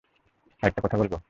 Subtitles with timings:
[0.63, 1.17] আরেকটা কথা, বলবো?